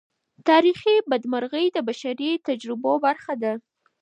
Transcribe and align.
تاریخي 0.49 0.95
بدمرغۍ 1.11 1.65
د 1.71 1.77
بشري 1.87 2.31
تجربو 2.47 2.93
برخه 3.05 3.33
ده. 3.43 3.53